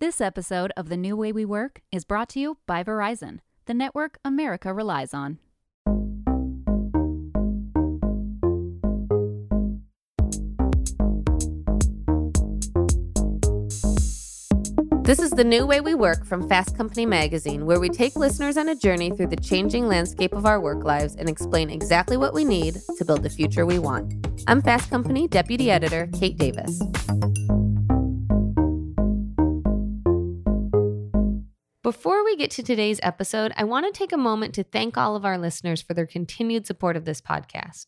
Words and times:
This 0.00 0.22
episode 0.22 0.72
of 0.78 0.88
The 0.88 0.96
New 0.96 1.14
Way 1.14 1.30
We 1.30 1.44
Work 1.44 1.82
is 1.92 2.06
brought 2.06 2.30
to 2.30 2.40
you 2.40 2.56
by 2.66 2.82
Verizon, 2.82 3.40
the 3.66 3.74
network 3.74 4.16
America 4.24 4.72
relies 4.72 5.12
on. 5.12 5.38
This 15.02 15.18
is 15.18 15.32
the 15.32 15.44
new 15.44 15.66
way 15.66 15.82
we 15.82 15.94
work 15.94 16.24
from 16.24 16.48
Fast 16.48 16.74
Company 16.78 17.04
magazine, 17.04 17.66
where 17.66 17.78
we 17.78 17.90
take 17.90 18.16
listeners 18.16 18.56
on 18.56 18.70
a 18.70 18.74
journey 18.74 19.10
through 19.10 19.26
the 19.26 19.36
changing 19.36 19.86
landscape 19.86 20.32
of 20.32 20.46
our 20.46 20.62
work 20.62 20.82
lives 20.82 21.14
and 21.16 21.28
explain 21.28 21.68
exactly 21.68 22.16
what 22.16 22.32
we 22.32 22.46
need 22.46 22.78
to 22.96 23.04
build 23.04 23.22
the 23.22 23.28
future 23.28 23.66
we 23.66 23.78
want. 23.78 24.14
I'm 24.46 24.62
Fast 24.62 24.88
Company 24.88 25.28
Deputy 25.28 25.70
Editor 25.70 26.08
Kate 26.18 26.38
Davis. 26.38 26.80
Before 31.90 32.24
we 32.24 32.36
get 32.36 32.52
to 32.52 32.62
today's 32.62 33.00
episode, 33.02 33.52
I 33.56 33.64
want 33.64 33.84
to 33.84 33.98
take 33.98 34.12
a 34.12 34.16
moment 34.16 34.54
to 34.54 34.62
thank 34.62 34.96
all 34.96 35.16
of 35.16 35.24
our 35.24 35.36
listeners 35.36 35.82
for 35.82 35.92
their 35.92 36.06
continued 36.06 36.64
support 36.64 36.96
of 36.96 37.04
this 37.04 37.20
podcast. 37.20 37.86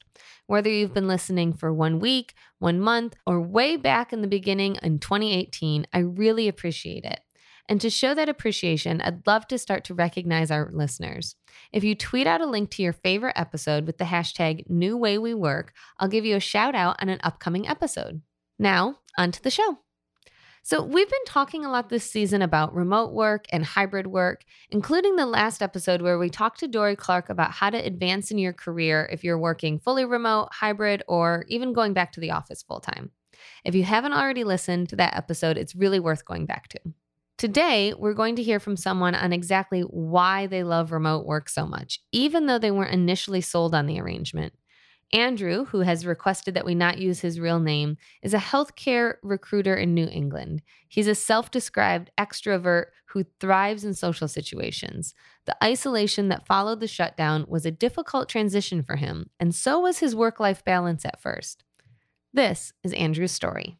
Whether 0.48 0.70
you've 0.70 0.92
been 0.92 1.06
listening 1.06 1.52
for 1.52 1.72
one 1.72 2.00
week, 2.00 2.34
one 2.58 2.80
month, 2.80 3.14
or 3.28 3.40
way 3.40 3.76
back 3.76 4.12
in 4.12 4.20
the 4.20 4.26
beginning 4.26 4.76
in 4.82 4.98
2018, 4.98 5.86
I 5.92 6.00
really 6.00 6.48
appreciate 6.48 7.04
it. 7.04 7.20
And 7.68 7.80
to 7.80 7.90
show 7.90 8.12
that 8.12 8.28
appreciation, 8.28 9.00
I'd 9.00 9.24
love 9.24 9.46
to 9.46 9.56
start 9.56 9.84
to 9.84 9.94
recognize 9.94 10.50
our 10.50 10.68
listeners. 10.72 11.36
If 11.72 11.84
you 11.84 11.94
tweet 11.94 12.26
out 12.26 12.40
a 12.40 12.46
link 12.46 12.70
to 12.70 12.82
your 12.82 12.92
favorite 12.92 13.34
episode 13.36 13.86
with 13.86 13.98
the 13.98 14.06
hashtag 14.06 14.68
New 14.68 14.96
Way 14.96 15.16
We 15.16 15.32
Work, 15.32 15.74
I'll 16.00 16.08
give 16.08 16.24
you 16.24 16.34
a 16.34 16.40
shout 16.40 16.74
out 16.74 16.96
on 17.00 17.08
an 17.08 17.20
upcoming 17.22 17.68
episode. 17.68 18.20
Now, 18.58 18.98
on 19.16 19.30
to 19.30 19.40
the 19.40 19.50
show. 19.52 19.78
So, 20.64 20.80
we've 20.80 21.10
been 21.10 21.24
talking 21.26 21.64
a 21.64 21.70
lot 21.70 21.88
this 21.88 22.08
season 22.08 22.40
about 22.40 22.72
remote 22.72 23.12
work 23.12 23.46
and 23.50 23.64
hybrid 23.64 24.06
work, 24.06 24.44
including 24.70 25.16
the 25.16 25.26
last 25.26 25.60
episode 25.60 26.00
where 26.00 26.20
we 26.20 26.30
talked 26.30 26.60
to 26.60 26.68
Dorie 26.68 26.94
Clark 26.94 27.28
about 27.30 27.50
how 27.50 27.68
to 27.70 27.76
advance 27.76 28.30
in 28.30 28.38
your 28.38 28.52
career 28.52 29.08
if 29.10 29.24
you're 29.24 29.38
working 29.38 29.80
fully 29.80 30.04
remote, 30.04 30.50
hybrid, 30.52 31.02
or 31.08 31.44
even 31.48 31.72
going 31.72 31.94
back 31.94 32.12
to 32.12 32.20
the 32.20 32.30
office 32.30 32.62
full 32.62 32.78
time. 32.78 33.10
If 33.64 33.74
you 33.74 33.82
haven't 33.82 34.12
already 34.12 34.44
listened 34.44 34.88
to 34.90 34.96
that 34.96 35.16
episode, 35.16 35.56
it's 35.56 35.74
really 35.74 35.98
worth 35.98 36.24
going 36.24 36.46
back 36.46 36.68
to. 36.68 36.80
Today, 37.38 37.92
we're 37.98 38.14
going 38.14 38.36
to 38.36 38.42
hear 38.42 38.60
from 38.60 38.76
someone 38.76 39.16
on 39.16 39.32
exactly 39.32 39.80
why 39.80 40.46
they 40.46 40.62
love 40.62 40.92
remote 40.92 41.26
work 41.26 41.48
so 41.48 41.66
much, 41.66 41.98
even 42.12 42.46
though 42.46 42.60
they 42.60 42.70
weren't 42.70 42.94
initially 42.94 43.40
sold 43.40 43.74
on 43.74 43.86
the 43.86 43.98
arrangement. 43.98 44.52
Andrew, 45.12 45.66
who 45.66 45.80
has 45.80 46.06
requested 46.06 46.54
that 46.54 46.64
we 46.64 46.74
not 46.74 46.98
use 46.98 47.20
his 47.20 47.38
real 47.38 47.60
name, 47.60 47.98
is 48.22 48.32
a 48.32 48.38
healthcare 48.38 49.14
recruiter 49.22 49.74
in 49.76 49.92
New 49.92 50.06
England. 50.06 50.62
He's 50.88 51.06
a 51.06 51.14
self 51.14 51.50
described 51.50 52.10
extrovert 52.18 52.86
who 53.08 53.26
thrives 53.38 53.84
in 53.84 53.92
social 53.92 54.26
situations. 54.26 55.12
The 55.44 55.56
isolation 55.62 56.28
that 56.28 56.46
followed 56.46 56.80
the 56.80 56.88
shutdown 56.88 57.44
was 57.46 57.66
a 57.66 57.70
difficult 57.70 58.28
transition 58.28 58.82
for 58.82 58.96
him, 58.96 59.28
and 59.38 59.54
so 59.54 59.80
was 59.80 59.98
his 59.98 60.16
work 60.16 60.40
life 60.40 60.64
balance 60.64 61.04
at 61.04 61.20
first. 61.20 61.62
This 62.32 62.72
is 62.82 62.94
Andrew's 62.94 63.32
story. 63.32 63.78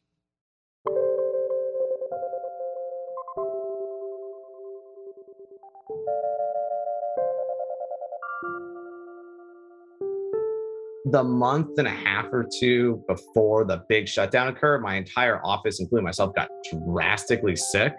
The 11.07 11.23
month 11.23 11.79
and 11.79 11.89
a 11.89 11.91
half 11.91 12.27
or 12.33 12.47
two 12.59 13.03
before 13.09 13.65
the 13.65 13.85
big 13.89 14.09
shutdown 14.09 14.49
occurred, 14.49 14.83
my 14.83 14.95
entire 14.95 15.45
office, 15.45 15.81
including 15.81 16.05
myself, 16.05 16.35
got 16.35 16.49
drastically 16.87 17.57
sick. 17.57 17.95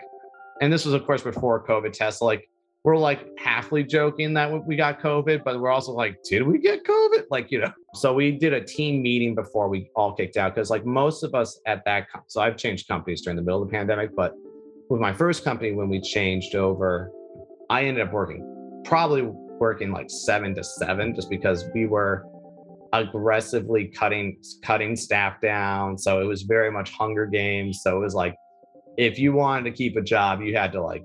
And 0.61 0.71
this 0.71 0.85
was, 0.85 0.93
of 0.93 1.05
course, 1.05 1.21
before 1.21 1.65
COVID 1.65 1.91
tests. 1.91 2.21
Like, 2.21 2.49
we're 2.83 2.97
like 2.97 3.25
halfly 3.37 3.89
joking 3.89 4.33
that 4.33 4.65
we 4.65 4.75
got 4.75 4.99
COVID, 5.01 5.43
but 5.43 5.59
we're 5.59 5.71
also 5.71 5.93
like, 5.93 6.17
did 6.23 6.43
we 6.43 6.59
get 6.59 6.83
COVID? 6.83 7.23
Like, 7.31 7.51
you 7.51 7.59
know, 7.59 7.71
so 7.95 8.13
we 8.13 8.31
did 8.31 8.53
a 8.53 8.63
team 8.63 9.01
meeting 9.01 9.35
before 9.35 9.69
we 9.69 9.89
all 9.95 10.13
kicked 10.13 10.37
out 10.37 10.55
because, 10.55 10.69
like, 10.69 10.85
most 10.85 11.23
of 11.23 11.33
us 11.33 11.59
at 11.65 11.83
that, 11.85 12.09
com- 12.11 12.23
so 12.27 12.41
I've 12.41 12.57
changed 12.57 12.87
companies 12.87 13.21
during 13.21 13.37
the 13.37 13.43
middle 13.43 13.61
of 13.61 13.69
the 13.69 13.71
pandemic, 13.71 14.15
but 14.15 14.33
with 14.89 15.01
my 15.01 15.13
first 15.13 15.43
company, 15.43 15.71
when 15.71 15.89
we 15.89 16.01
changed 16.01 16.55
over, 16.55 17.11
I 17.69 17.85
ended 17.85 18.07
up 18.07 18.13
working 18.13 18.49
probably 18.83 19.23
working 19.23 19.91
like 19.91 20.09
seven 20.09 20.53
to 20.55 20.63
seven 20.63 21.15
just 21.15 21.29
because 21.29 21.65
we 21.73 21.85
were 21.85 22.25
aggressively 22.93 23.87
cutting 23.87 24.37
cutting 24.63 24.95
staff 24.95 25.41
down. 25.41 25.97
So 25.97 26.21
it 26.21 26.25
was 26.25 26.43
very 26.43 26.71
much 26.71 26.91
Hunger 26.91 27.25
Games. 27.25 27.81
So 27.81 27.97
it 27.97 27.99
was 27.99 28.13
like 28.13 28.35
if 28.97 29.17
you 29.17 29.33
wanted 29.33 29.69
to 29.69 29.75
keep 29.75 29.97
a 29.97 30.01
job, 30.01 30.41
you 30.41 30.55
had 30.55 30.71
to 30.73 30.81
like, 30.81 31.03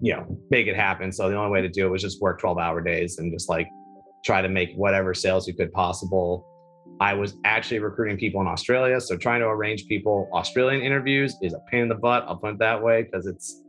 you 0.00 0.14
know, 0.14 0.38
make 0.50 0.68
it 0.68 0.76
happen. 0.76 1.10
So 1.12 1.28
the 1.28 1.36
only 1.36 1.50
way 1.50 1.60
to 1.60 1.68
do 1.68 1.86
it 1.86 1.90
was 1.90 2.02
just 2.02 2.22
work 2.22 2.40
12 2.40 2.58
hour 2.58 2.80
days 2.80 3.18
and 3.18 3.32
just 3.32 3.48
like 3.48 3.68
try 4.24 4.40
to 4.40 4.48
make 4.48 4.72
whatever 4.76 5.12
sales 5.12 5.46
you 5.48 5.54
could 5.54 5.72
possible. 5.72 6.46
I 7.00 7.14
was 7.14 7.34
actually 7.44 7.80
recruiting 7.80 8.16
people 8.16 8.40
in 8.40 8.46
Australia. 8.46 9.00
So 9.00 9.16
trying 9.16 9.40
to 9.40 9.46
arrange 9.46 9.86
people 9.86 10.28
Australian 10.32 10.82
interviews 10.82 11.36
is 11.42 11.52
a 11.52 11.60
pain 11.70 11.82
in 11.82 11.88
the 11.88 11.94
butt. 11.96 12.24
I'll 12.28 12.36
put 12.36 12.54
it 12.54 12.58
that 12.60 12.82
way 12.82 13.02
because 13.02 13.26
it's 13.26 13.62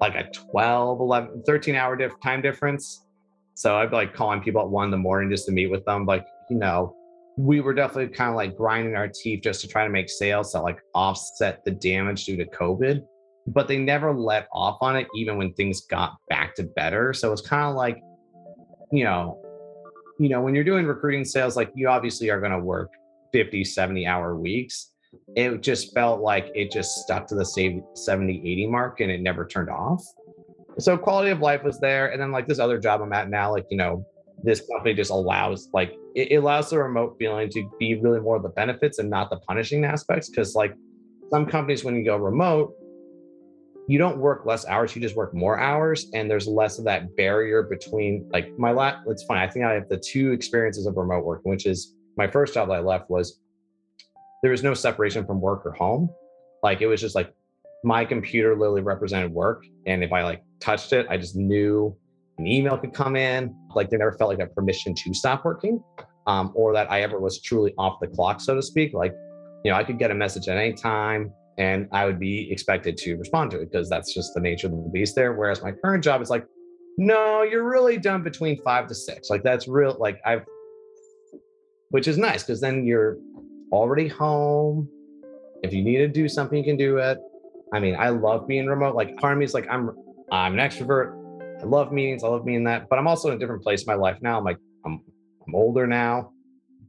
like 0.00 0.14
a 0.14 0.30
12, 0.30 1.00
11, 1.00 1.42
13 1.46 1.74
hour 1.74 1.96
diff- 1.96 2.20
time 2.22 2.42
difference. 2.42 3.06
So 3.54 3.76
I'd 3.76 3.90
be 3.90 3.96
like 3.96 4.14
calling 4.14 4.42
people 4.42 4.60
at 4.60 4.68
one 4.68 4.84
in 4.86 4.90
the 4.90 4.98
morning 4.98 5.30
just 5.30 5.46
to 5.46 5.52
meet 5.52 5.68
with 5.68 5.84
them. 5.86 6.04
Like, 6.04 6.26
you 6.50 6.58
know, 6.58 6.94
we 7.36 7.60
were 7.60 7.74
definitely 7.74 8.14
kind 8.14 8.30
of 8.30 8.36
like 8.36 8.56
grinding 8.56 8.96
our 8.96 9.08
teeth 9.08 9.40
just 9.42 9.60
to 9.60 9.68
try 9.68 9.84
to 9.84 9.90
make 9.90 10.08
sales 10.08 10.52
to 10.52 10.60
like 10.60 10.80
offset 10.94 11.64
the 11.64 11.70
damage 11.70 12.24
due 12.24 12.36
to 12.36 12.46
COVID. 12.46 13.02
But 13.48 13.68
they 13.68 13.78
never 13.78 14.12
let 14.12 14.48
off 14.52 14.78
on 14.80 14.96
it, 14.96 15.06
even 15.14 15.36
when 15.36 15.52
things 15.52 15.82
got 15.82 16.16
back 16.28 16.54
to 16.56 16.64
better. 16.64 17.12
So 17.12 17.32
it's 17.32 17.42
kind 17.42 17.64
of 17.64 17.76
like, 17.76 17.98
you 18.90 19.04
know, 19.04 19.40
you 20.18 20.28
know, 20.30 20.40
when 20.40 20.54
you're 20.54 20.64
doing 20.64 20.86
recruiting 20.86 21.24
sales, 21.24 21.56
like 21.56 21.70
you 21.74 21.88
obviously 21.88 22.30
are 22.30 22.40
going 22.40 22.52
to 22.52 22.58
work 22.58 22.90
50, 23.32 23.64
70 23.64 24.06
hour 24.06 24.36
weeks. 24.36 24.92
It 25.36 25.60
just 25.62 25.94
felt 25.94 26.20
like 26.20 26.50
it 26.54 26.72
just 26.72 26.90
stuck 26.98 27.26
to 27.28 27.34
the 27.34 27.44
same 27.44 27.84
70, 27.94 28.40
80 28.40 28.66
mark 28.66 29.00
and 29.00 29.10
it 29.10 29.20
never 29.20 29.46
turned 29.46 29.70
off. 29.70 30.02
So 30.78 30.96
quality 30.98 31.30
of 31.30 31.40
life 31.40 31.62
was 31.62 31.78
there. 31.78 32.08
And 32.08 32.20
then 32.20 32.32
like 32.32 32.48
this 32.48 32.58
other 32.58 32.78
job 32.78 33.00
I'm 33.00 33.12
at 33.12 33.30
now, 33.30 33.52
like, 33.52 33.66
you 33.70 33.76
know, 33.76 34.06
this 34.46 34.62
company 34.72 34.94
just 34.94 35.10
allows 35.10 35.68
like 35.74 35.92
it, 36.14 36.36
allows 36.36 36.70
the 36.70 36.78
remote 36.78 37.16
feeling 37.18 37.50
to 37.50 37.68
be 37.78 38.00
really 38.00 38.20
more 38.20 38.36
of 38.36 38.42
the 38.42 38.48
benefits 38.50 38.98
and 38.98 39.10
not 39.10 39.28
the 39.28 39.36
punishing 39.40 39.84
aspects 39.84 40.30
because 40.30 40.54
like 40.54 40.74
some 41.30 41.44
companies 41.44 41.84
when 41.84 41.94
you 41.96 42.04
go 42.04 42.16
remote 42.16 42.74
you 43.88 43.98
don't 43.98 44.18
work 44.18 44.46
less 44.46 44.66
hours 44.66 44.94
you 44.94 45.02
just 45.02 45.16
work 45.16 45.34
more 45.34 45.58
hours 45.58 46.06
and 46.14 46.30
there's 46.30 46.46
less 46.46 46.78
of 46.78 46.84
that 46.84 47.14
barrier 47.16 47.62
between 47.62 48.28
like 48.32 48.48
my 48.58 48.70
last 48.70 48.98
it's 49.08 49.24
fine 49.24 49.38
i 49.38 49.48
think 49.48 49.64
i 49.64 49.72
have 49.72 49.88
the 49.88 49.98
two 49.98 50.32
experiences 50.32 50.86
of 50.86 50.96
remote 50.96 51.24
working 51.24 51.50
which 51.50 51.66
is 51.66 51.94
my 52.16 52.26
first 52.26 52.54
job 52.54 52.68
that 52.68 52.74
i 52.74 52.80
left 52.80 53.10
was 53.10 53.40
there 54.42 54.52
was 54.52 54.62
no 54.62 54.74
separation 54.74 55.26
from 55.26 55.40
work 55.40 55.66
or 55.66 55.72
home. 55.72 56.08
Like 56.62 56.80
it 56.80 56.86
was 56.86 57.00
just 57.00 57.14
like 57.14 57.34
my 57.82 58.04
computer 58.04 58.56
literally 58.56 58.80
represented 58.80 59.30
work 59.30 59.64
and 59.86 60.02
if 60.02 60.12
i 60.12 60.22
like 60.24 60.42
touched 60.60 60.92
it 60.92 61.06
i 61.10 61.16
just 61.16 61.36
knew 61.36 61.96
an 62.38 62.46
email 62.46 62.76
could 62.76 62.92
come 62.92 63.16
in. 63.16 63.54
Like 63.74 63.90
they 63.90 63.96
never 63.96 64.12
felt 64.12 64.30
like 64.30 64.40
a 64.40 64.46
permission 64.46 64.94
to 64.94 65.14
stop 65.14 65.44
working, 65.44 65.82
um, 66.26 66.52
or 66.54 66.72
that 66.74 66.90
I 66.90 67.02
ever 67.02 67.18
was 67.18 67.40
truly 67.40 67.72
off 67.78 67.98
the 68.00 68.08
clock, 68.08 68.40
so 68.40 68.54
to 68.54 68.62
speak. 68.62 68.92
Like, 68.92 69.14
you 69.64 69.70
know, 69.70 69.76
I 69.76 69.84
could 69.84 69.98
get 69.98 70.10
a 70.10 70.14
message 70.14 70.48
at 70.48 70.56
any 70.56 70.72
time 70.72 71.32
and 71.58 71.88
I 71.92 72.04
would 72.04 72.18
be 72.18 72.50
expected 72.50 72.96
to 72.98 73.16
respond 73.16 73.50
to 73.52 73.60
it 73.60 73.70
because 73.70 73.88
that's 73.88 74.12
just 74.12 74.34
the 74.34 74.40
nature 74.40 74.66
of 74.66 74.72
the 74.72 74.90
beast 74.92 75.14
there. 75.14 75.32
Whereas 75.32 75.62
my 75.62 75.72
current 75.72 76.04
job 76.04 76.20
is 76.20 76.28
like, 76.28 76.46
no, 76.98 77.42
you're 77.42 77.68
really 77.68 77.98
done 77.98 78.22
between 78.22 78.60
five 78.62 78.86
to 78.88 78.94
six. 78.94 79.30
Like 79.30 79.42
that's 79.42 79.66
real. 79.68 79.96
Like 79.98 80.20
I've, 80.24 80.44
which 81.90 82.08
is 82.08 82.18
nice 82.18 82.42
because 82.42 82.60
then 82.60 82.84
you're 82.84 83.16
already 83.72 84.08
home. 84.08 84.88
If 85.62 85.72
you 85.72 85.82
need 85.82 85.98
to 85.98 86.08
do 86.08 86.28
something, 86.28 86.58
you 86.58 86.64
can 86.64 86.76
do 86.76 86.98
it. 86.98 87.18
I 87.72 87.80
mean, 87.80 87.96
I 87.98 88.10
love 88.10 88.46
being 88.46 88.66
remote. 88.66 88.94
Like 88.94 89.16
part 89.16 89.32
of 89.32 89.38
me 89.38 89.44
is 89.44 89.54
like, 89.54 89.66
I'm, 89.70 89.90
I'm 90.30 90.58
an 90.58 90.58
extrovert. 90.58 91.25
I 91.60 91.64
love 91.64 91.92
meetings. 91.92 92.22
I 92.22 92.28
love 92.28 92.44
being 92.44 92.64
that, 92.64 92.88
but 92.88 92.98
I'm 92.98 93.06
also 93.06 93.28
in 93.30 93.36
a 93.36 93.38
different 93.38 93.62
place 93.62 93.82
in 93.82 93.86
my 93.86 93.94
life 93.94 94.18
now. 94.20 94.38
I'm 94.38 94.44
like, 94.44 94.58
I'm, 94.84 95.00
I'm 95.46 95.54
older 95.54 95.86
now. 95.86 96.32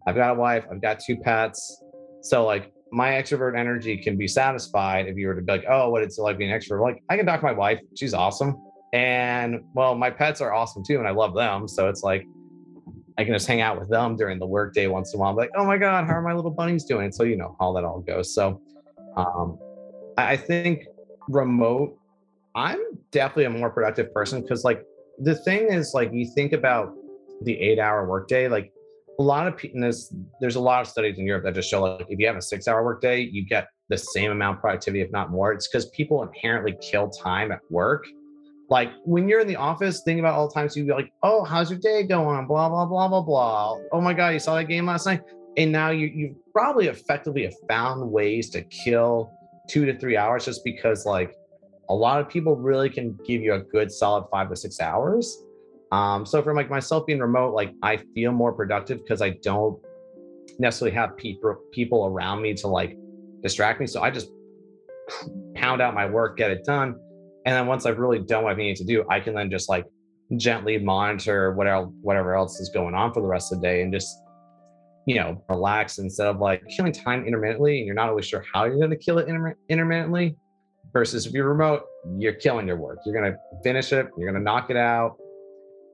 I've 0.06 0.16
got 0.16 0.32
a 0.32 0.40
wife. 0.40 0.66
I've 0.72 0.82
got 0.82 1.00
two 1.00 1.18
pets. 1.18 1.84
So 2.22 2.46
like 2.46 2.72
my 2.92 3.12
extrovert 3.12 3.58
energy 3.58 3.98
can 3.98 4.18
be 4.18 4.28
satisfied 4.28 5.08
if 5.08 5.18
you 5.18 5.28
were 5.28 5.36
to 5.36 5.42
be 5.42 5.52
like, 5.52 5.66
oh, 5.70 5.90
what 5.90 6.04
it's 6.04 6.18
like 6.18 6.38
being 6.38 6.52
an 6.52 6.60
extrovert. 6.60 6.82
Like 6.82 7.04
I 7.10 7.18
can 7.18 7.26
talk 7.26 7.40
to 7.40 7.46
my 7.46 7.52
wife. 7.54 7.80
She's 7.96 8.14
awesome. 8.14 8.56
And 8.94 9.62
well, 9.74 9.96
my 9.96 10.10
pets 10.10 10.42
are 10.42 10.54
awesome 10.54 10.84
too. 10.84 11.00
And 11.00 11.08
I 11.08 11.12
love 11.12 11.34
them. 11.34 11.68
So 11.68 11.90
it's 11.90 12.04
like, 12.04 12.26
I 13.18 13.24
can 13.24 13.34
just 13.34 13.48
hang 13.48 13.62
out 13.62 13.80
with 13.80 13.90
them 13.90 14.16
during 14.16 14.38
the 14.38 14.46
workday 14.46 14.88
once 14.88 15.14
in 15.14 15.20
a 15.20 15.22
while. 15.22 15.32
I'm 15.32 15.36
like, 15.36 15.50
oh 15.58 15.66
my 15.66 15.78
God, 15.78 16.06
how 16.06 16.14
are 16.14 16.22
my 16.22 16.34
little 16.34 16.52
bunnies 16.52 16.86
doing? 16.86 17.12
So, 17.12 17.24
you 17.24 17.36
know, 17.36 17.56
how 17.60 17.74
that 17.74 17.84
all 17.84 18.00
goes. 18.00 18.34
So 18.34 18.62
um, 19.16 19.58
I 20.18 20.38
think 20.38 20.86
remote 21.28 21.97
I'm 22.58 22.80
definitely 23.12 23.46
a 23.46 23.52
more 23.52 23.70
productive 23.70 24.12
person 24.12 24.42
because 24.42 24.64
like 24.64 24.84
the 25.20 25.36
thing 25.36 25.72
is 25.72 25.94
like 25.94 26.10
you 26.12 26.26
think 26.34 26.54
about 26.54 26.92
the 27.44 27.54
eight 27.54 27.78
hour 27.78 28.08
workday, 28.08 28.48
like 28.48 28.72
a 29.20 29.24
lot 29.24 29.46
of 29.46 29.56
people 29.56 29.80
there's, 29.80 30.12
there's 30.42 30.56
a 30.56 30.60
lot 30.60 30.82
of 30.82 30.88
studies 30.88 31.20
in 31.20 31.26
Europe 31.28 31.44
that 31.44 31.54
just 31.54 31.70
show 31.70 31.84
like 31.84 32.08
if 32.10 32.18
you 32.20 32.26
have 32.26 32.36
a 32.36 32.42
six 32.42 32.68
hour 32.68 32.84
workday, 32.84 33.22
you 33.22 33.46
get 33.46 33.68
the 33.90 33.98
same 33.98 34.32
amount 34.32 34.58
of 34.58 34.62
productivity, 34.62 35.02
if 35.02 35.12
not 35.12 35.30
more. 35.30 35.54
It's 35.54 35.68
because 35.68 35.86
people 35.92 36.24
inherently 36.24 36.76
kill 36.82 37.12
time 37.12 37.52
at 37.52 37.60
work. 37.70 38.08
Like 38.72 38.90
when 39.06 39.30
you're 39.30 39.40
in 39.40 39.48
the 39.48 39.56
office, 39.56 40.02
think 40.04 40.20
about 40.20 40.34
all 40.34 40.48
the 40.48 40.54
times 40.56 40.76
you'd 40.76 40.88
be 40.88 40.94
like, 40.94 41.14
oh, 41.22 41.44
how's 41.44 41.70
your 41.70 41.80
day 41.80 42.04
going? 42.04 42.48
Blah, 42.48 42.70
blah, 42.70 42.88
blah, 42.88 43.08
blah, 43.08 43.22
blah. 43.22 43.78
Oh 43.92 44.02
my 44.02 44.16
God, 44.16 44.30
you 44.30 44.40
saw 44.40 44.56
that 44.56 44.66
game 44.66 44.88
last 44.88 45.06
night? 45.06 45.22
And 45.58 45.72
now 45.72 45.92
you 45.92 46.08
you 46.08 46.36
probably 46.52 46.88
effectively 46.88 47.44
have 47.44 47.56
found 47.70 48.12
ways 48.12 48.50
to 48.50 48.64
kill 48.64 49.32
two 49.70 49.86
to 49.86 49.96
three 50.00 50.18
hours 50.18 50.46
just 50.46 50.64
because 50.64 51.06
like 51.06 51.36
a 51.90 51.94
lot 51.94 52.20
of 52.20 52.30
people 52.30 52.56
really 52.56 52.90
can 52.90 53.18
give 53.26 53.42
you 53.42 53.54
a 53.54 53.60
good 53.60 53.92
solid 53.92 54.26
five 54.32 54.50
to 54.50 54.56
six 54.56 54.80
hours. 54.80 55.44
Um, 55.92 56.26
so 56.26 56.42
for 56.42 56.54
like 56.54 56.70
myself 56.70 57.06
being 57.06 57.20
remote, 57.20 57.54
like 57.54 57.74
I 57.82 57.98
feel 58.14 58.32
more 58.32 58.52
productive 58.52 59.00
because 59.00 59.22
I 59.22 59.32
don't 59.42 59.80
necessarily 60.60 60.96
have 60.96 61.16
people 61.18 61.56
people 61.72 62.06
around 62.06 62.42
me 62.42 62.54
to 62.56 62.68
like 62.68 62.98
distract 63.42 63.80
me. 63.80 63.88
So 63.88 64.02
I 64.02 64.12
just 64.12 64.30
pound 65.56 65.82
out 65.82 65.94
my 65.94 66.06
work, 66.06 66.38
get 66.38 66.52
it 66.52 66.66
done. 66.66 66.96
And 67.46 67.56
then 67.56 67.68
once 67.68 67.86
I've 67.86 68.00
really 68.00 68.20
done 68.20 68.44
what 68.44 68.54
I 68.54 68.58
need 68.58 68.76
to 68.78 68.84
do, 68.84 69.06
I 69.10 69.22
can 69.22 69.34
then 69.34 69.50
just 69.50 69.70
like 69.70 69.86
gently 70.36 70.78
monitor 70.78 71.54
whatever 71.54 71.86
whatever 72.02 72.36
else 72.36 72.60
is 72.60 72.70
going 72.70 72.94
on 72.94 73.14
for 73.14 73.22
the 73.22 73.28
rest 73.28 73.54
of 73.54 73.62
the 73.62 73.68
day 73.68 73.82
and 73.82 73.94
just 73.94 74.14
you 75.06 75.16
know 75.16 75.42
relax 75.48 76.00
instead 76.00 76.28
of 76.28 76.40
like 76.40 76.62
killing 76.68 76.92
time 76.92 77.26
intermittently 77.26 77.78
and 77.78 77.86
you're 77.86 77.96
not 77.96 78.10
always 78.10 78.26
sure 78.26 78.44
how 78.54 78.66
you're 78.66 78.78
going 78.78 78.90
to 78.90 78.98
kill 78.98 79.20
it 79.20 79.30
intermittently 79.70 80.36
versus 80.94 81.26
if 81.26 81.34
you're 81.34 81.50
remote 81.50 81.84
you're 82.18 82.34
killing 82.34 82.68
your 82.68 82.78
work 82.78 83.00
you're 83.06 83.20
going 83.20 83.32
to 83.32 83.38
finish 83.64 83.92
it 83.92 84.08
you're 84.18 84.30
going 84.30 84.40
to 84.40 84.44
knock 84.44 84.70
it 84.70 84.78
out 84.78 85.18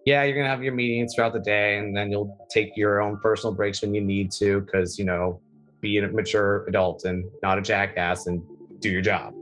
yeah 0.06 0.24
you're 0.24 0.36
going 0.36 0.46
to 0.46 0.50
have 0.50 0.64
your 0.64 0.74
meetings 0.74 1.14
throughout 1.16 1.34
the 1.34 1.40
day 1.40 1.78
and 1.78 1.96
then 1.96 2.12
you'll 2.12 2.38
take 2.50 2.72
your 2.76 3.02
own 3.02 3.18
personal 3.22 3.54
breaks 3.54 3.82
when 3.82 3.94
you 3.94 4.02
need 4.02 4.32
to 4.32 4.62
because 4.62 5.00
you 5.00 5.06
know 5.06 5.40
be 5.84 5.98
a 5.98 6.08
mature 6.08 6.66
adult 6.68 7.04
and 7.04 7.26
not 7.44 7.60
a 7.60 7.62
jackass 7.62 8.26
and 8.26 8.42
do 8.80 8.90
your 8.90 9.02
job. 9.02 9.34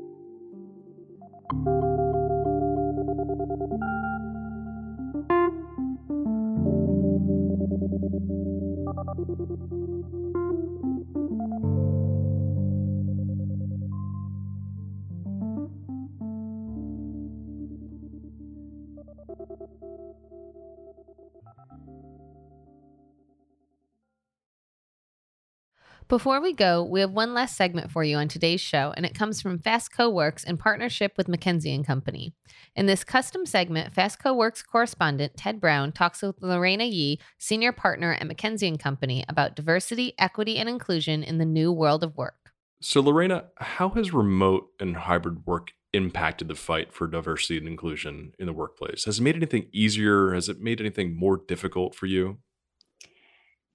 Before 26.12 26.42
we 26.42 26.52
go, 26.52 26.84
we 26.84 27.00
have 27.00 27.14
one 27.14 27.34
last 27.34 27.56
segment 27.56 27.90
for 27.90 28.04
you 28.04 28.18
on 28.18 28.28
today's 28.28 28.60
show, 28.60 28.94
and 28.98 29.06
it 29.06 29.16
comes 29.16 29.42
from 29.42 29.60
Fast 29.60 29.94
Co-Works 29.94 30.44
in 30.44 30.58
partnership 30.58 31.14
with 31.16 31.28
McKinsey 31.28 31.74
and 31.74 31.88
Company. 31.88 32.34
In 32.76 32.86
this 32.86 33.06
custom 33.06 33.46
segment, 33.46 33.94
Fast 33.94 34.22
Co-Works 34.22 34.62
correspondent 34.62 35.38
Ted 35.38 35.62
Brown 35.62 35.94
talks 35.94 36.22
with 36.22 36.36
Lareina 36.42 36.84
Yee, 36.84 37.22
senior 37.38 37.72
partner 37.72 38.12
at 38.12 38.28
McKinsey 38.28 38.68
and 38.68 38.78
Company, 38.78 39.24
about 39.30 39.56
diversity, 39.56 40.14
equity, 40.20 40.58
and 40.58 40.68
inclusion 40.68 41.24
in 41.24 41.38
the 41.38 41.46
new 41.46 41.72
world 41.72 42.04
of 42.04 42.18
work. 42.18 42.52
So, 42.82 43.00
Lareina, 43.00 43.46
how 43.60 43.88
has 43.92 44.14
remote 44.14 44.68
and 44.82 44.98
hybrid 44.98 45.46
work 45.46 45.70
impacted 45.94 46.50
the 46.50 46.56
fight 46.56 46.92
for 46.92 47.08
diversity 47.08 47.58
and 47.58 47.70
inclusion 47.70 48.34
in 48.38 48.48
the 48.48 48.54
workplace? 48.54 49.06
Has 49.06 49.20
it 49.20 49.24
made 49.24 49.38
anything 49.38 49.68
easier? 49.72 50.34
Has 50.34 50.50
it 50.50 50.60
made 50.60 50.82
anything 50.82 51.18
more 51.18 51.38
difficult 51.38 51.96
for 51.96 52.08
you? 52.08 52.40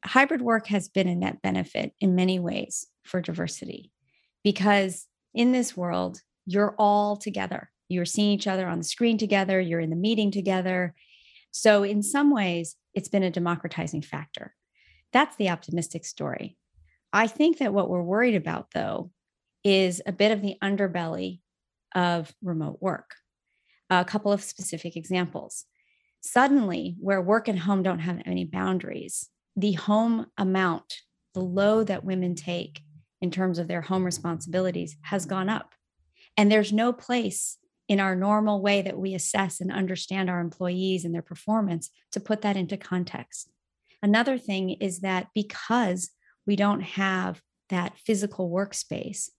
Hybrid 0.06 0.42
work 0.42 0.66
has 0.68 0.88
been 0.88 1.08
a 1.08 1.14
net 1.14 1.42
benefit 1.42 1.92
in 2.00 2.14
many 2.14 2.38
ways 2.38 2.86
for 3.04 3.20
diversity 3.20 3.90
because 4.42 5.06
in 5.34 5.52
this 5.52 5.76
world, 5.76 6.20
you're 6.46 6.74
all 6.78 7.16
together. 7.16 7.70
You're 7.88 8.04
seeing 8.04 8.30
each 8.30 8.46
other 8.46 8.66
on 8.66 8.78
the 8.78 8.84
screen 8.84 9.18
together, 9.18 9.60
you're 9.60 9.80
in 9.80 9.90
the 9.90 9.96
meeting 9.96 10.30
together. 10.30 10.94
So, 11.50 11.82
in 11.82 12.02
some 12.02 12.30
ways, 12.30 12.76
it's 12.94 13.08
been 13.08 13.22
a 13.22 13.30
democratizing 13.30 14.02
factor. 14.02 14.54
That's 15.12 15.36
the 15.36 15.50
optimistic 15.50 16.04
story. 16.04 16.56
I 17.12 17.26
think 17.26 17.58
that 17.58 17.72
what 17.72 17.88
we're 17.88 18.02
worried 18.02 18.34
about, 18.34 18.68
though, 18.74 19.10
is 19.64 20.02
a 20.06 20.12
bit 20.12 20.32
of 20.32 20.42
the 20.42 20.56
underbelly 20.62 21.40
of 21.94 22.34
remote 22.42 22.78
work. 22.80 23.14
A 23.88 24.04
couple 24.04 24.32
of 24.32 24.42
specific 24.42 24.96
examples. 24.96 25.64
Suddenly, 26.20 26.96
where 26.98 27.22
work 27.22 27.48
and 27.48 27.58
home 27.58 27.82
don't 27.82 28.00
have 28.00 28.20
any 28.26 28.44
boundaries, 28.44 29.28
the 29.56 29.72
home 29.72 30.26
amount, 30.36 31.00
the 31.34 31.40
load 31.40 31.86
that 31.86 32.04
women 32.04 32.34
take 32.34 32.82
in 33.20 33.30
terms 33.30 33.58
of 33.58 33.68
their 33.68 33.80
home 33.80 34.04
responsibilities 34.04 34.96
has 35.02 35.24
gone 35.26 35.48
up. 35.48 35.74
And 36.36 36.52
there's 36.52 36.72
no 36.72 36.92
place 36.92 37.56
in 37.88 38.00
our 38.00 38.14
normal 38.14 38.60
way 38.60 38.82
that 38.82 38.98
we 38.98 39.14
assess 39.14 39.60
and 39.60 39.72
understand 39.72 40.28
our 40.28 40.40
employees 40.40 41.04
and 41.04 41.14
their 41.14 41.22
performance 41.22 41.90
to 42.12 42.20
put 42.20 42.42
that 42.42 42.56
into 42.56 42.76
context. 42.76 43.48
Another 44.02 44.38
thing 44.38 44.70
is 44.70 45.00
that 45.00 45.28
because 45.34 46.10
we 46.46 46.56
don't 46.56 46.82
have 46.82 47.40
that 47.70 47.96
physical 47.98 48.50
workspace, 48.50 49.30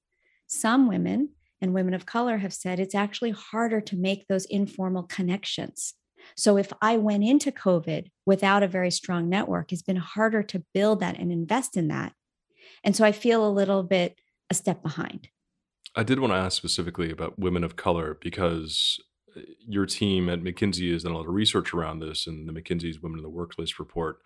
some 0.47 0.87
women 0.87 1.29
and 1.61 1.73
women 1.73 1.93
of 1.93 2.05
color 2.05 2.37
have 2.37 2.53
said 2.53 2.79
it's 2.79 2.95
actually 2.95 3.31
harder 3.31 3.81
to 3.81 3.95
make 3.95 4.27
those 4.27 4.45
informal 4.45 5.03
connections 5.03 5.93
so 6.35 6.57
if 6.57 6.71
I 6.81 6.97
went 6.97 7.23
into 7.23 7.51
COVID 7.51 8.07
without 8.25 8.63
a 8.63 8.67
very 8.67 8.91
strong 8.91 9.29
network, 9.29 9.71
it's 9.71 9.81
been 9.81 9.97
harder 9.97 10.43
to 10.43 10.63
build 10.73 10.99
that 10.99 11.17
and 11.17 11.31
invest 11.31 11.77
in 11.77 11.87
that. 11.87 12.13
And 12.83 12.95
so 12.95 13.05
I 13.05 13.11
feel 13.11 13.47
a 13.47 13.49
little 13.49 13.83
bit 13.83 14.19
a 14.49 14.53
step 14.53 14.81
behind. 14.81 15.29
I 15.95 16.03
did 16.03 16.19
want 16.19 16.31
to 16.31 16.37
ask 16.37 16.57
specifically 16.57 17.11
about 17.11 17.39
women 17.39 17.63
of 17.63 17.75
color 17.75 18.17
because 18.21 18.99
uh, 19.35 19.41
your 19.67 19.85
team 19.85 20.29
at 20.29 20.41
McKinsey 20.41 20.91
has 20.93 21.03
done 21.03 21.13
a 21.13 21.17
lot 21.17 21.27
of 21.27 21.33
research 21.33 21.73
around 21.73 21.99
this, 21.99 22.27
and 22.27 22.47
the 22.47 22.53
McKinsey's 22.53 23.01
Women 23.01 23.19
in 23.19 23.23
the 23.23 23.29
Workplace 23.29 23.79
report 23.79 24.19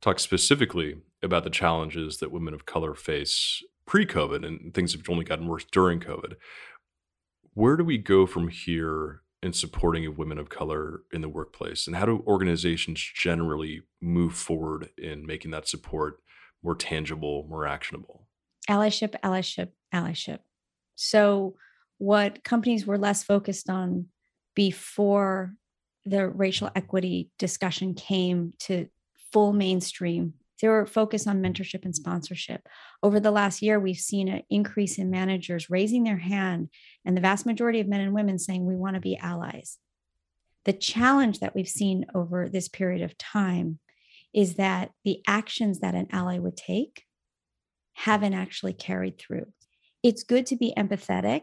talks 0.00 0.22
specifically 0.22 0.96
about 1.22 1.44
the 1.44 1.50
challenges 1.50 2.18
that 2.18 2.30
women 2.30 2.52
of 2.52 2.66
color 2.66 2.94
face 2.94 3.62
pre 3.86 4.04
COVID, 4.04 4.44
and 4.46 4.74
things 4.74 4.92
have 4.92 5.08
only 5.08 5.24
gotten 5.24 5.46
worse 5.46 5.64
during 5.64 6.00
COVID. 6.00 6.34
Where 7.54 7.76
do 7.76 7.84
we 7.84 7.96
go 7.96 8.26
from 8.26 8.48
here 8.48 9.22
in 9.42 9.52
supporting 9.52 10.06
of 10.06 10.18
women 10.18 10.38
of 10.38 10.48
color 10.48 11.02
in 11.12 11.20
the 11.20 11.28
workplace? 11.28 11.86
And 11.86 11.96
how 11.96 12.06
do 12.06 12.24
organizations 12.26 13.00
generally 13.14 13.82
move 14.00 14.34
forward 14.34 14.90
in 14.98 15.26
making 15.26 15.50
that 15.52 15.68
support 15.68 16.18
more 16.62 16.74
tangible, 16.74 17.46
more 17.48 17.66
actionable? 17.66 18.28
Allyship, 18.68 19.14
allyship, 19.22 19.68
allyship. 19.94 20.38
So, 20.96 21.54
what 21.98 22.44
companies 22.44 22.86
were 22.86 22.98
less 22.98 23.22
focused 23.22 23.70
on 23.70 24.06
before 24.54 25.54
the 26.04 26.28
racial 26.28 26.70
equity 26.74 27.30
discussion 27.38 27.94
came 27.94 28.52
to 28.60 28.88
full 29.32 29.52
mainstream 29.52 30.34
were 30.62 30.86
focused 30.86 31.28
on 31.28 31.42
mentorship 31.42 31.84
and 31.84 31.94
sponsorship. 31.94 32.66
Over 33.02 33.20
the 33.20 33.30
last 33.30 33.62
year, 33.62 33.78
we've 33.78 33.96
seen 33.96 34.28
an 34.28 34.42
increase 34.48 34.98
in 34.98 35.10
managers 35.10 35.70
raising 35.70 36.04
their 36.04 36.18
hand, 36.18 36.70
and 37.04 37.16
the 37.16 37.20
vast 37.20 37.46
majority 37.46 37.80
of 37.80 37.88
men 37.88 38.00
and 38.00 38.14
women 38.14 38.38
saying, 38.38 38.64
We 38.64 38.76
want 38.76 38.94
to 38.94 39.00
be 39.00 39.18
allies. 39.18 39.78
The 40.64 40.72
challenge 40.72 41.40
that 41.40 41.54
we've 41.54 41.68
seen 41.68 42.06
over 42.14 42.48
this 42.48 42.68
period 42.68 43.02
of 43.02 43.16
time 43.18 43.78
is 44.34 44.54
that 44.54 44.90
the 45.04 45.22
actions 45.26 45.80
that 45.80 45.94
an 45.94 46.08
ally 46.10 46.38
would 46.38 46.56
take 46.56 47.04
haven't 47.94 48.34
actually 48.34 48.72
carried 48.72 49.18
through. 49.18 49.46
It's 50.02 50.22
good 50.22 50.46
to 50.46 50.56
be 50.56 50.74
empathetic 50.76 51.42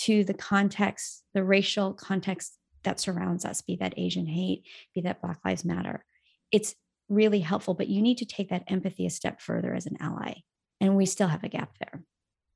to 0.00 0.24
the 0.24 0.34
context, 0.34 1.22
the 1.34 1.44
racial 1.44 1.92
context 1.92 2.56
that 2.84 3.00
surrounds 3.00 3.44
us, 3.44 3.60
be 3.60 3.76
that 3.76 3.94
Asian 3.96 4.26
hate, 4.26 4.64
be 4.94 5.02
that 5.02 5.20
Black 5.20 5.38
Lives 5.44 5.64
Matter. 5.64 6.04
It's 6.50 6.74
really 7.10 7.40
helpful, 7.40 7.74
but 7.74 7.88
you 7.88 8.00
need 8.00 8.18
to 8.18 8.24
take 8.24 8.48
that 8.48 8.64
empathy 8.68 9.04
a 9.04 9.10
step 9.10 9.40
further 9.40 9.74
as 9.74 9.86
an 9.86 9.96
ally. 10.00 10.34
And 10.80 10.96
we 10.96 11.04
still 11.04 11.28
have 11.28 11.44
a 11.44 11.48
gap 11.48 11.76
there. 11.78 12.02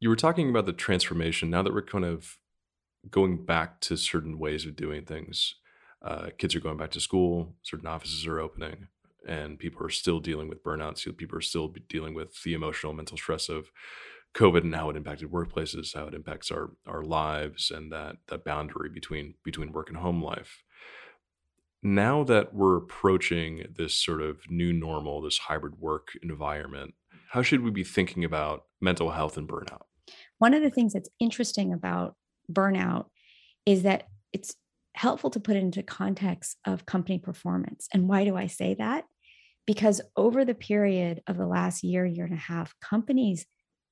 You 0.00 0.08
were 0.08 0.16
talking 0.16 0.48
about 0.48 0.66
the 0.66 0.72
transformation. 0.72 1.50
Now 1.50 1.62
that 1.62 1.74
we're 1.74 1.82
kind 1.82 2.04
of 2.04 2.38
going 3.10 3.44
back 3.44 3.80
to 3.80 3.96
certain 3.96 4.38
ways 4.38 4.64
of 4.64 4.76
doing 4.76 5.04
things, 5.04 5.56
uh, 6.02 6.28
kids 6.38 6.54
are 6.54 6.60
going 6.60 6.76
back 6.76 6.90
to 6.92 7.00
school, 7.00 7.54
certain 7.62 7.86
offices 7.86 8.26
are 8.26 8.40
opening, 8.40 8.88
and 9.26 9.58
people 9.58 9.84
are 9.84 9.90
still 9.90 10.20
dealing 10.20 10.48
with 10.48 10.62
burnout. 10.62 10.98
So 10.98 11.12
people 11.12 11.38
are 11.38 11.42
still 11.42 11.74
dealing 11.88 12.14
with 12.14 12.42
the 12.42 12.54
emotional, 12.54 12.92
mental 12.92 13.16
stress 13.16 13.48
of 13.48 13.70
COVID 14.34 14.62
and 14.62 14.74
how 14.74 14.90
it 14.90 14.96
impacted 14.96 15.30
workplaces, 15.30 15.94
how 15.94 16.06
it 16.06 16.14
impacts 16.14 16.50
our 16.50 16.72
our 16.86 17.02
lives, 17.02 17.70
and 17.70 17.92
that 17.92 18.16
that 18.28 18.44
boundary 18.44 18.90
between 18.90 19.34
between 19.44 19.72
work 19.72 19.88
and 19.88 19.98
home 19.98 20.22
life 20.22 20.63
now 21.84 22.24
that 22.24 22.54
we're 22.54 22.76
approaching 22.76 23.66
this 23.76 23.94
sort 23.94 24.22
of 24.22 24.38
new 24.48 24.72
normal, 24.72 25.20
this 25.20 25.38
hybrid 25.38 25.78
work 25.78 26.08
environment, 26.22 26.94
how 27.28 27.42
should 27.42 27.60
we 27.60 27.70
be 27.70 27.84
thinking 27.84 28.24
about 28.24 28.64
mental 28.80 29.10
health 29.10 29.36
and 29.36 29.46
burnout? 29.46 29.82
One 30.38 30.54
of 30.54 30.62
the 30.62 30.70
things 30.70 30.94
that's 30.94 31.10
interesting 31.20 31.72
about 31.72 32.16
burnout 32.50 33.06
is 33.66 33.82
that 33.82 34.08
it's 34.32 34.54
helpful 34.94 35.30
to 35.30 35.40
put 35.40 35.56
it 35.56 35.60
into 35.60 35.82
context 35.82 36.56
of 36.66 36.86
company 36.86 37.18
performance. 37.18 37.88
And 37.92 38.08
why 38.08 38.24
do 38.24 38.36
I 38.36 38.46
say 38.46 38.74
that? 38.74 39.04
Because 39.66 40.00
over 40.16 40.44
the 40.44 40.54
period 40.54 41.22
of 41.26 41.36
the 41.36 41.46
last 41.46 41.82
year, 41.82 42.04
year 42.06 42.24
and 42.24 42.34
a 42.34 42.38
half, 42.38 42.74
companies 42.80 43.46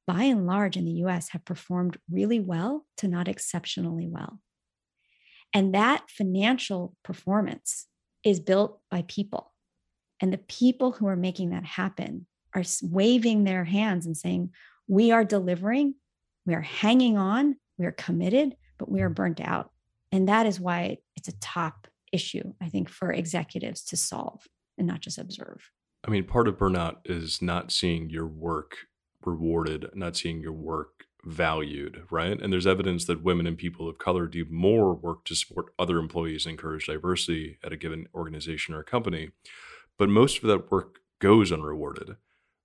by 0.06 0.24
and 0.24 0.46
large 0.46 0.76
in 0.76 0.84
the 0.84 1.04
US, 1.04 1.28
have 1.30 1.44
performed 1.44 1.96
really 2.10 2.40
well 2.40 2.86
to 2.98 3.08
not 3.08 3.28
exceptionally 3.28 4.08
well. 4.08 4.40
And 5.54 5.74
that 5.74 6.04
financial 6.08 6.96
performance 7.02 7.86
is 8.24 8.40
built 8.40 8.80
by 8.90 9.04
people. 9.08 9.52
And 10.20 10.32
the 10.32 10.38
people 10.38 10.92
who 10.92 11.06
are 11.08 11.16
making 11.16 11.50
that 11.50 11.64
happen 11.64 12.26
are 12.54 12.62
waving 12.82 13.44
their 13.44 13.64
hands 13.64 14.06
and 14.06 14.16
saying, 14.16 14.50
We 14.88 15.10
are 15.10 15.24
delivering, 15.24 15.94
we 16.46 16.54
are 16.54 16.60
hanging 16.60 17.18
on, 17.18 17.56
we 17.78 17.86
are 17.86 17.92
committed, 17.92 18.56
but 18.78 18.90
we 18.90 19.02
are 19.02 19.08
burnt 19.08 19.40
out. 19.40 19.70
And 20.10 20.28
that 20.28 20.46
is 20.46 20.60
why 20.60 20.98
it's 21.16 21.28
a 21.28 21.38
top 21.40 21.88
issue, 22.12 22.52
I 22.60 22.68
think, 22.68 22.88
for 22.88 23.12
executives 23.12 23.82
to 23.84 23.96
solve 23.96 24.46
and 24.78 24.86
not 24.86 25.00
just 25.00 25.18
observe. 25.18 25.70
I 26.06 26.10
mean, 26.10 26.24
part 26.24 26.48
of 26.48 26.58
burnout 26.58 26.96
is 27.04 27.40
not 27.40 27.72
seeing 27.72 28.10
your 28.10 28.26
work 28.26 28.76
rewarded, 29.24 29.86
not 29.94 30.16
seeing 30.16 30.40
your 30.40 30.52
work 30.52 31.04
valued, 31.24 32.04
right? 32.10 32.40
And 32.40 32.52
there's 32.52 32.66
evidence 32.66 33.04
that 33.04 33.22
women 33.22 33.46
and 33.46 33.56
people 33.56 33.88
of 33.88 33.98
color 33.98 34.26
do 34.26 34.44
more 34.50 34.94
work 34.94 35.24
to 35.26 35.34
support 35.34 35.72
other 35.78 35.98
employees 35.98 36.46
and 36.46 36.52
encourage 36.52 36.86
diversity 36.86 37.58
at 37.64 37.72
a 37.72 37.76
given 37.76 38.06
organization 38.14 38.74
or 38.74 38.82
company. 38.82 39.30
But 39.98 40.08
most 40.08 40.42
of 40.42 40.48
that 40.48 40.70
work 40.70 40.98
goes 41.20 41.52
unrewarded. 41.52 42.16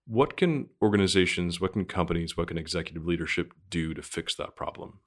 What 0.08 0.38
can 0.38 0.70
organizations, 0.82 1.60
what 1.60 1.74
can 1.74 1.86
companies, 1.86 2.38
what 2.38 2.48
can 2.48 2.58
executive 2.58 3.06
leadership 3.06 3.54
do 3.70 3.94
to 3.94 4.02
fix 4.02 4.34
that 4.36 4.56
problem? 4.56 5.00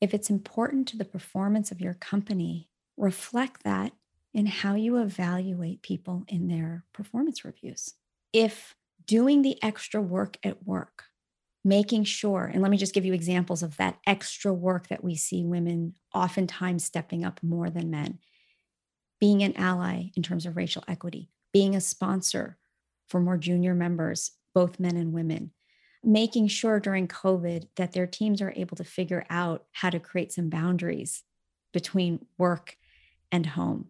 If 0.00 0.12
it's 0.12 0.30
important 0.30 0.88
to 0.88 0.96
the 0.96 1.04
performance 1.04 1.70
of 1.70 1.80
your 1.80 1.94
company, 1.94 2.68
reflect 2.96 3.62
that 3.64 3.92
in 4.34 4.46
how 4.46 4.74
you 4.74 4.98
evaluate 4.98 5.82
people 5.82 6.24
in 6.28 6.48
their 6.48 6.84
performance 6.92 7.44
reviews. 7.44 7.94
If 8.32 8.74
doing 9.06 9.42
the 9.42 9.62
extra 9.62 10.00
work 10.00 10.36
at 10.42 10.66
work 10.66 11.04
making 11.64 12.04
sure, 12.04 12.50
and 12.52 12.62
let 12.62 12.70
me 12.70 12.76
just 12.76 12.94
give 12.94 13.04
you 13.04 13.12
examples 13.12 13.62
of 13.62 13.76
that 13.76 13.98
extra 14.06 14.52
work 14.52 14.88
that 14.88 15.04
we 15.04 15.14
see 15.14 15.44
women 15.44 15.94
oftentimes 16.14 16.84
stepping 16.84 17.24
up 17.24 17.42
more 17.42 17.68
than 17.68 17.90
men. 17.90 18.18
Being 19.20 19.42
an 19.42 19.56
ally 19.56 20.10
in 20.16 20.22
terms 20.22 20.46
of 20.46 20.56
racial 20.56 20.82
equity, 20.88 21.28
being 21.52 21.74
a 21.74 21.80
sponsor 21.80 22.56
for 23.08 23.20
more 23.20 23.36
junior 23.36 23.74
members, 23.74 24.32
both 24.54 24.80
men 24.80 24.96
and 24.96 25.12
women, 25.12 25.50
making 26.02 26.48
sure 26.48 26.80
during 26.80 27.06
COVID 27.06 27.68
that 27.76 27.92
their 27.92 28.06
teams 28.06 28.40
are 28.40 28.54
able 28.56 28.76
to 28.76 28.84
figure 28.84 29.26
out 29.28 29.64
how 29.72 29.90
to 29.90 30.00
create 30.00 30.32
some 30.32 30.48
boundaries 30.48 31.22
between 31.72 32.24
work 32.38 32.76
and 33.30 33.44
home, 33.44 33.88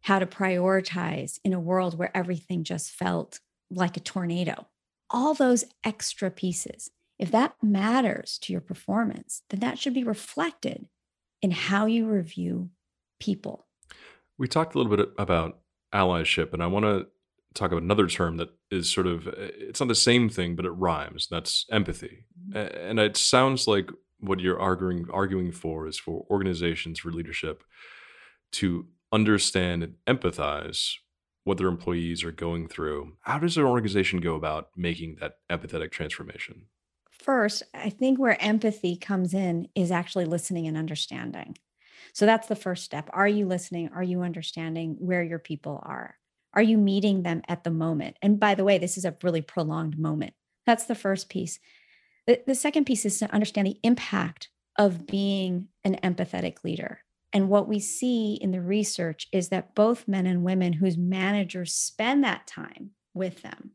how 0.00 0.18
to 0.18 0.26
prioritize 0.26 1.38
in 1.44 1.52
a 1.52 1.60
world 1.60 1.98
where 1.98 2.16
everything 2.16 2.64
just 2.64 2.90
felt 2.90 3.40
like 3.70 3.98
a 3.98 4.00
tornado 4.00 4.66
all 5.10 5.34
those 5.34 5.64
extra 5.84 6.30
pieces, 6.30 6.90
if 7.18 7.30
that 7.30 7.54
matters 7.62 8.38
to 8.42 8.52
your 8.52 8.60
performance, 8.60 9.42
then 9.50 9.60
that 9.60 9.78
should 9.78 9.94
be 9.94 10.04
reflected 10.04 10.88
in 11.42 11.50
how 11.50 11.86
you 11.86 12.06
review 12.06 12.70
people. 13.20 13.66
We 14.38 14.48
talked 14.48 14.74
a 14.74 14.78
little 14.78 14.94
bit 14.94 15.08
about 15.18 15.58
allyship, 15.94 16.52
and 16.52 16.62
I 16.62 16.66
want 16.66 16.84
to 16.84 17.06
talk 17.54 17.72
about 17.72 17.82
another 17.82 18.06
term 18.06 18.36
that 18.36 18.50
is 18.70 18.92
sort 18.92 19.06
of 19.06 19.26
it's 19.26 19.80
not 19.80 19.88
the 19.88 19.94
same 19.94 20.28
thing, 20.28 20.56
but 20.56 20.66
it 20.66 20.70
rhymes. 20.70 21.26
That's 21.30 21.64
empathy. 21.70 22.24
Mm-hmm. 22.50 22.88
And 22.88 23.00
it 23.00 23.16
sounds 23.16 23.66
like 23.66 23.90
what 24.18 24.40
you're 24.40 24.60
arguing 24.60 25.06
arguing 25.12 25.52
for 25.52 25.86
is 25.86 25.98
for 25.98 26.26
organizations 26.30 26.98
for 26.98 27.10
leadership 27.10 27.62
to 28.52 28.86
understand 29.12 29.82
and 29.82 29.94
empathize 30.06 30.94
what 31.46 31.58
their 31.58 31.68
employees 31.68 32.24
are 32.24 32.32
going 32.32 32.66
through. 32.66 33.12
How 33.20 33.38
does 33.38 33.56
an 33.56 33.62
organization 33.62 34.18
go 34.18 34.34
about 34.34 34.70
making 34.76 35.18
that 35.20 35.34
empathetic 35.48 35.92
transformation? 35.92 36.66
First, 37.08 37.62
I 37.72 37.88
think 37.88 38.18
where 38.18 38.42
empathy 38.42 38.96
comes 38.96 39.32
in 39.32 39.68
is 39.76 39.92
actually 39.92 40.24
listening 40.24 40.66
and 40.66 40.76
understanding. 40.76 41.56
So 42.12 42.26
that's 42.26 42.48
the 42.48 42.56
first 42.56 42.82
step. 42.82 43.08
Are 43.12 43.28
you 43.28 43.46
listening? 43.46 43.90
Are 43.94 44.02
you 44.02 44.22
understanding 44.22 44.96
where 44.98 45.22
your 45.22 45.38
people 45.38 45.80
are? 45.86 46.16
Are 46.52 46.62
you 46.62 46.78
meeting 46.78 47.22
them 47.22 47.42
at 47.46 47.62
the 47.62 47.70
moment? 47.70 48.16
And 48.20 48.40
by 48.40 48.56
the 48.56 48.64
way, 48.64 48.78
this 48.78 48.98
is 48.98 49.04
a 49.04 49.16
really 49.22 49.42
prolonged 49.42 49.96
moment. 49.96 50.34
That's 50.66 50.86
the 50.86 50.96
first 50.96 51.28
piece. 51.28 51.60
The, 52.26 52.40
the 52.44 52.56
second 52.56 52.86
piece 52.86 53.04
is 53.04 53.20
to 53.20 53.32
understand 53.32 53.68
the 53.68 53.78
impact 53.84 54.48
of 54.76 55.06
being 55.06 55.68
an 55.84 55.96
empathetic 56.02 56.64
leader. 56.64 57.02
And 57.32 57.48
what 57.48 57.68
we 57.68 57.80
see 57.80 58.38
in 58.40 58.52
the 58.52 58.60
research 58.60 59.28
is 59.32 59.48
that 59.48 59.74
both 59.74 60.08
men 60.08 60.26
and 60.26 60.42
women 60.42 60.74
whose 60.74 60.96
managers 60.96 61.74
spend 61.74 62.24
that 62.24 62.46
time 62.46 62.90
with 63.14 63.42
them, 63.42 63.72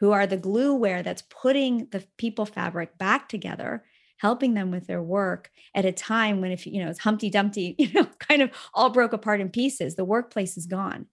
who 0.00 0.10
are 0.12 0.26
the 0.26 0.38
glueware 0.38 1.02
that's 1.02 1.22
putting 1.22 1.86
the 1.90 2.04
people 2.18 2.44
fabric 2.44 2.98
back 2.98 3.28
together, 3.28 3.84
helping 4.18 4.54
them 4.54 4.70
with 4.70 4.86
their 4.86 5.02
work 5.02 5.50
at 5.74 5.84
a 5.84 5.92
time 5.92 6.40
when 6.40 6.52
if 6.52 6.66
you 6.66 6.82
know 6.82 6.88
it's 6.88 7.00
Humpty 7.00 7.30
Dumpty, 7.30 7.74
you 7.78 7.92
know, 7.92 8.06
kind 8.18 8.42
of 8.42 8.50
all 8.74 8.90
broke 8.90 9.12
apart 9.12 9.40
in 9.40 9.48
pieces, 9.48 9.94
the 9.94 10.04
workplace 10.04 10.56
is 10.56 10.66
gone. 10.66 11.06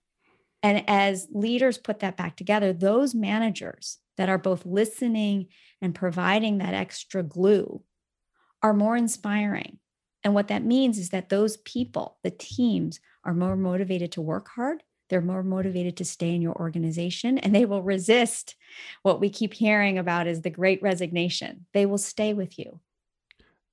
And 0.62 0.84
as 0.88 1.28
leaders 1.32 1.78
put 1.78 2.00
that 2.00 2.18
back 2.18 2.36
together, 2.36 2.74
those 2.74 3.16
managers 3.16 4.00
that 4.18 4.30
are 4.30 4.38
both 4.38 4.66
listening 4.66 5.48
and 5.82 5.96
providing 5.96 6.58
that 6.58 6.74
extra 6.74 7.24
glue 7.24 7.82
are 8.62 8.74
more 8.74 8.98
inspiring 8.98 9.79
and 10.30 10.36
what 10.36 10.50
that 10.50 10.64
means 10.64 11.00
is 11.00 11.10
that 11.10 11.30
those 11.30 11.58
people, 11.58 12.20
the 12.22 12.30
teams, 12.30 13.00
are 13.24 13.34
more 13.34 13.56
motivated 13.56 14.12
to 14.12 14.22
work 14.22 14.50
hard. 14.50 14.84
They're 15.10 15.22
more 15.22 15.42
motivated 15.42 15.98
to 15.98 16.06
stay 16.06 16.36
in 16.36 16.42
your 16.44 16.54
organization 16.54 17.40
and 17.40 17.56
they 17.56 17.66
will 17.66 17.82
resist 17.82 18.54
what 19.02 19.20
we 19.20 19.32
keep 19.32 19.56
hearing 19.56 19.98
about 19.98 20.28
is 20.28 20.44
the 20.44 20.52
great 20.52 20.84
resignation. 20.84 21.66
They 21.74 21.88
will 21.88 21.98
stay 21.98 22.36
with 22.36 22.60
you. 22.60 22.80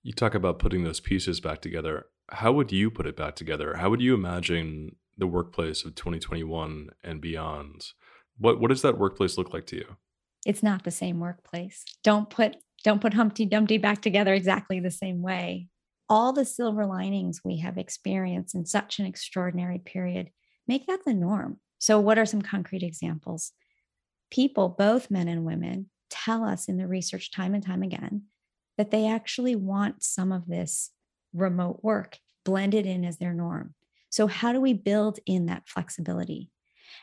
You 0.03 0.15
talk 0.15 0.35
about 0.35 0.59
putting 0.59 0.85
those 0.85 0.99
pieces 0.99 1.41
back 1.41 1.61
together. 1.61 2.07
How 2.31 2.53
would 2.53 2.73
you 2.73 2.91
put 2.91 3.07
it 3.07 3.19
back 3.19 3.37
together? 3.37 3.77
How 3.77 3.91
would 3.91 4.01
you 4.01 4.15
imagine 4.15 4.97
the 5.19 5.27
workplace 5.27 5.85
of 5.85 5.95
2021 5.95 6.89
and 7.05 7.21
beyond? 7.21 7.93
What 8.39 8.63
what 8.63 8.69
does 8.69 8.81
that 8.81 8.97
workplace 8.97 9.37
look 9.37 9.53
like 9.53 9.67
to 9.67 9.77
you? 9.77 9.97
It's 10.47 10.63
not 10.63 10.85
the 10.85 10.91
same 10.91 11.21
workplace. 11.21 11.85
Don't 12.03 12.31
put 12.31 12.57
don't 12.83 13.03
put 13.03 13.13
Humpty 13.13 13.45
Dumpty 13.45 13.77
back 13.77 14.01
together 14.01 14.33
exactly 14.33 14.81
the 14.81 14.91
same 14.91 15.21
way 15.21 15.69
all 16.09 16.33
the 16.33 16.45
silver 16.45 16.87
linings 16.87 17.41
we 17.45 17.59
have 17.59 17.79
experienced 17.79 18.55
in 18.55 18.65
such 18.65 18.99
an 18.99 19.07
extraordinary 19.07 19.79
period, 19.79 20.31
make 20.69 20.87
that 20.87 21.05
the 21.05 21.15
norm. 21.15 21.59
So, 21.79 22.01
what 22.01 22.19
are 22.19 22.27
some 22.27 22.43
concrete 22.43 22.83
examples? 22.83 23.53
People, 24.31 24.69
both 24.69 25.11
men 25.11 25.29
and 25.29 25.45
women, 25.45 25.91
tell 26.11 26.45
us 26.45 26.69
in 26.69 26.77
the 26.77 26.87
research 26.87 27.31
time 27.31 27.55
and 27.55 27.65
time 27.65 27.83
again 27.83 28.23
that 28.79 28.91
they 28.91 29.07
actually 29.07 29.57
want 29.57 30.03
some 30.03 30.33
of 30.33 30.47
this 30.47 30.91
remote 31.33 31.81
work 31.83 32.19
blended 32.45 32.87
in 32.87 33.05
as 33.05 33.19
their 33.19 33.35
norm. 33.35 33.75
So, 34.11 34.27
how 34.27 34.53
do 34.53 34.61
we 34.61 34.73
build 34.73 35.19
in 35.27 35.47
that 35.47 35.69
flexibility? 35.69 36.51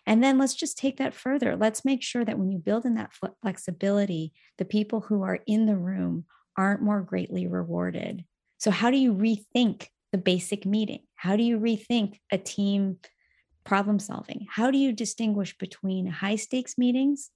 And 0.05 0.23
then 0.23 0.37
let's 0.37 0.55
just 0.55 0.77
take 0.77 0.97
that 0.97 1.13
further. 1.13 1.55
Let's 1.55 1.85
make 1.85 2.01
sure 2.01 2.25
that 2.25 2.39
when 2.39 2.49
you 2.51 2.57
build 2.57 2.85
in 2.85 2.95
that 2.95 3.11
flexibility, 3.41 4.33
the 4.57 4.65
people 4.65 5.01
who 5.01 5.23
are 5.23 5.39
in 5.45 5.65
the 5.65 5.77
room 5.77 6.25
aren't 6.57 6.81
more 6.81 7.01
greatly 7.01 7.47
rewarded 7.47 8.23
so, 8.63 8.71
how 8.71 8.91
do 8.91 8.95
you 8.95 9.13
rethink 9.13 9.87
the 10.13 10.17
basic 10.17 10.65
meeting? 10.65 11.01
How 11.15 11.35
do 11.35 11.43
you 11.43 11.59
rethink 11.59 12.19
a 12.31 12.37
team 12.37 12.99
problem 13.65 13.99
solving? 13.99 14.47
How 14.49 14.71
do 14.71 14.77
you 14.77 14.93
distinguish 14.93 15.57
between 15.57 16.07
high 16.07 16.37
stakes 16.37 16.77
meetings 16.77 17.29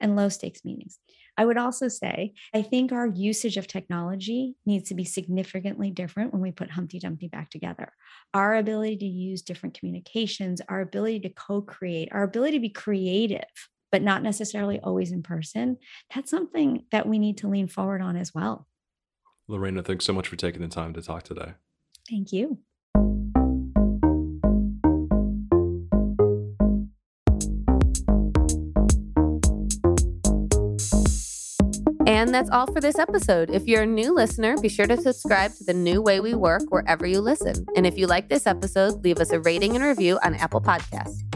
and 0.00 0.16
low 0.16 0.28
stakes 0.28 0.64
meetings? 0.64 0.98
I 1.38 1.44
would 1.44 1.58
also 1.58 1.86
say, 1.86 2.34
I 2.52 2.62
think 2.62 2.90
our 2.90 3.06
usage 3.06 3.56
of 3.56 3.68
technology 3.68 4.56
needs 4.66 4.88
to 4.88 4.96
be 4.96 5.04
significantly 5.04 5.92
different 5.92 6.32
when 6.32 6.42
we 6.42 6.50
put 6.50 6.72
Humpty 6.72 6.98
Dumpty 6.98 7.28
back 7.28 7.50
together. 7.50 7.92
Our 8.34 8.56
ability 8.56 8.96
to 8.96 9.06
use 9.06 9.42
different 9.42 9.78
communications, 9.78 10.60
our 10.68 10.80
ability 10.80 11.20
to 11.20 11.28
co 11.28 11.62
create, 11.62 12.08
our 12.10 12.24
ability 12.24 12.56
to 12.56 12.62
be 12.62 12.70
creative, 12.70 13.44
but 13.92 14.02
not 14.02 14.24
necessarily 14.24 14.80
always 14.80 15.12
in 15.12 15.22
person, 15.22 15.76
that's 16.12 16.32
something 16.32 16.86
that 16.90 17.06
we 17.06 17.20
need 17.20 17.38
to 17.38 17.48
lean 17.48 17.68
forward 17.68 18.02
on 18.02 18.16
as 18.16 18.34
well. 18.34 18.66
Lareina, 19.46 19.82
thanks 19.82 20.04
so 20.04 20.12
much 20.12 20.28
for 20.28 20.36
taking 20.36 20.62
the 20.62 20.68
time 20.68 20.94
to 20.94 21.02
talk 21.02 21.22
today. 21.22 21.52
Thank 22.08 22.32
you. 22.32 22.58
And 32.06 32.34
that's 32.34 32.50
all 32.50 32.66
for 32.72 32.80
this 32.80 32.98
episode. 32.98 33.50
If 33.50 33.66
you're 33.66 33.82
a 33.82 33.86
new 33.86 34.14
listener, 34.14 34.56
be 34.58 34.68
sure 34.68 34.86
to 34.86 34.96
subscribe 34.96 35.54
to 35.56 35.64
the 35.64 35.74
new 35.74 36.00
way 36.00 36.20
we 36.20 36.34
work 36.34 36.62
wherever 36.68 37.06
you 37.06 37.20
listen. 37.20 37.66
And 37.76 37.86
if 37.86 37.98
you 37.98 38.06
like 38.06 38.28
this 38.28 38.46
episode, 38.46 39.02
leave 39.04 39.18
us 39.18 39.30
a 39.30 39.40
rating 39.40 39.74
and 39.74 39.84
review 39.84 40.18
on 40.22 40.34
Apple 40.34 40.60
Podcasts. 40.60 41.33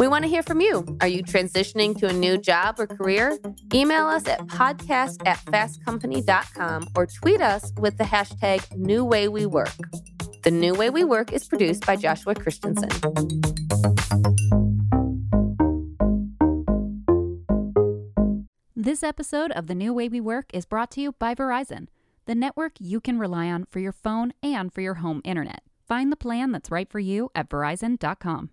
We 0.00 0.08
want 0.08 0.24
to 0.24 0.30
hear 0.30 0.42
from 0.42 0.62
you. 0.62 0.96
Are 1.02 1.06
you 1.06 1.22
transitioning 1.22 1.94
to 1.98 2.08
a 2.08 2.12
new 2.14 2.38
job 2.38 2.80
or 2.80 2.86
career? 2.86 3.38
Email 3.74 4.06
us 4.06 4.26
at 4.26 4.40
podcast 4.46 5.18
at 5.26 5.36
fastcompany.com 5.44 6.88
or 6.96 7.04
tweet 7.04 7.42
us 7.42 7.70
with 7.78 7.98
the 7.98 8.04
hashtag 8.04 8.74
New 8.74 9.04
Way 9.04 9.28
We 9.28 9.44
Work. 9.44 9.74
The 10.42 10.52
New 10.52 10.72
Way 10.72 10.88
We 10.88 11.04
Work 11.04 11.34
is 11.34 11.46
produced 11.46 11.84
by 11.84 11.96
Joshua 11.96 12.34
Christensen. 12.34 12.88
This 18.74 19.02
episode 19.02 19.50
of 19.50 19.66
The 19.66 19.74
New 19.74 19.92
Way 19.92 20.08
We 20.08 20.22
Work 20.22 20.46
is 20.54 20.64
brought 20.64 20.90
to 20.92 21.02
you 21.02 21.12
by 21.12 21.34
Verizon, 21.34 21.88
the 22.24 22.34
network 22.34 22.72
you 22.80 23.02
can 23.02 23.18
rely 23.18 23.50
on 23.50 23.66
for 23.66 23.80
your 23.80 23.92
phone 23.92 24.32
and 24.42 24.72
for 24.72 24.80
your 24.80 24.94
home 24.94 25.20
internet. 25.24 25.60
Find 25.86 26.10
the 26.10 26.16
plan 26.16 26.52
that's 26.52 26.70
right 26.70 26.90
for 26.90 27.00
you 27.00 27.30
at 27.34 27.50
verizon.com. 27.50 28.48